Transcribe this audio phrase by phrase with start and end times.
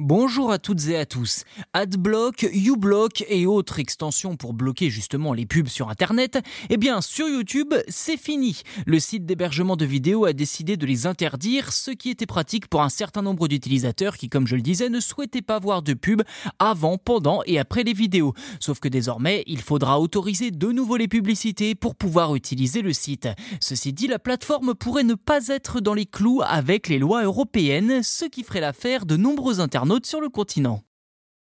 [0.00, 1.44] Bonjour à toutes et à tous.
[1.72, 7.28] Adblock, uBlock et autres extensions pour bloquer justement les pubs sur Internet, eh bien sur
[7.28, 8.62] YouTube, c'est fini.
[8.86, 12.82] Le site d'hébergement de vidéos a décidé de les interdire, ce qui était pratique pour
[12.82, 16.24] un certain nombre d'utilisateurs qui, comme je le disais, ne souhaitaient pas voir de pubs
[16.58, 18.34] avant, pendant et après les vidéos.
[18.58, 23.28] Sauf que désormais, il faudra autoriser de nouveau les publicités pour pouvoir utiliser le site.
[23.60, 28.02] Ceci dit, la plateforme pourrait ne pas être dans les clous avec les lois européennes,
[28.02, 30.82] ce qui ferait l'affaire de nombreux internautes sur le continent.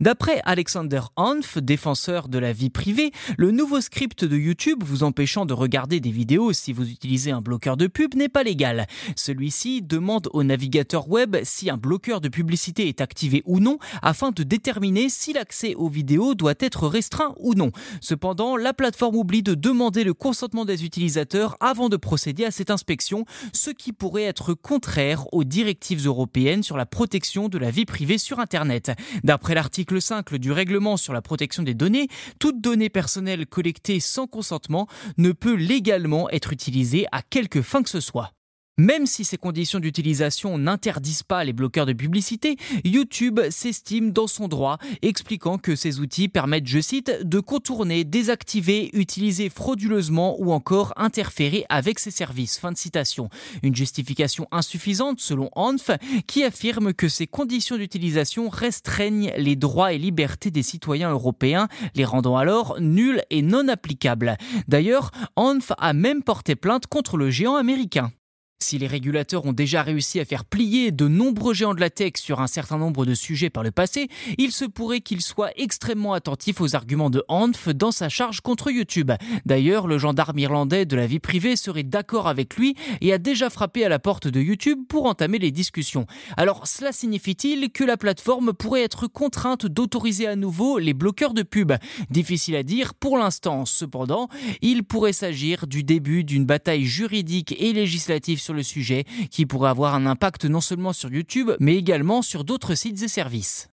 [0.00, 5.44] D'après Alexander Hanf, défenseur de la vie privée, le nouveau script de YouTube vous empêchant
[5.44, 8.86] de regarder des vidéos si vous utilisez un bloqueur de pub n'est pas légal.
[9.16, 14.30] Celui-ci demande au navigateur web si un bloqueur de publicité est activé ou non afin
[14.30, 17.72] de déterminer si l'accès aux vidéos doit être restreint ou non.
[18.00, 22.70] Cependant, la plateforme oublie de demander le consentement des utilisateurs avant de procéder à cette
[22.70, 27.84] inspection, ce qui pourrait être contraire aux directives européennes sur la protection de la vie
[27.84, 28.92] privée sur Internet.
[29.24, 34.00] D'après l'article l'article 5 du règlement sur la protection des données, toute donnée personnelle collectée
[34.00, 38.32] sans consentement ne peut légalement être utilisée à quelque fin que ce soit.
[38.78, 44.46] Même si ces conditions d'utilisation n'interdisent pas les bloqueurs de publicité, YouTube s'estime dans son
[44.46, 50.92] droit, expliquant que ces outils permettent, je cite, de contourner, désactiver, utiliser frauduleusement ou encore
[50.96, 52.56] interférer avec ces services.
[52.56, 53.30] Fin de citation.
[53.64, 55.90] Une justification insuffisante selon Anf,
[56.28, 62.04] qui affirme que ces conditions d'utilisation restreignent les droits et libertés des citoyens européens, les
[62.04, 64.36] rendant alors nuls et non applicables.
[64.68, 68.12] D'ailleurs, Anf a même porté plainte contre le géant américain.
[68.60, 72.14] Si les régulateurs ont déjà réussi à faire plier de nombreux géants de la tech
[72.16, 76.12] sur un certain nombre de sujets par le passé, il se pourrait qu'ils soient extrêmement
[76.12, 79.12] attentifs aux arguments de Hanf dans sa charge contre YouTube.
[79.46, 83.48] D'ailleurs, le gendarme irlandais de la vie privée serait d'accord avec lui et a déjà
[83.48, 86.06] frappé à la porte de YouTube pour entamer les discussions.
[86.36, 91.44] Alors, cela signifie-t-il que la plateforme pourrait être contrainte d'autoriser à nouveau les bloqueurs de
[91.44, 91.74] pub?
[92.10, 93.66] Difficile à dire pour l'instant.
[93.66, 94.28] Cependant,
[94.62, 99.68] il pourrait s'agir du début d'une bataille juridique et législative sur le sujet qui pourrait
[99.68, 103.68] avoir un impact non seulement sur YouTube, mais également sur d'autres sites et services.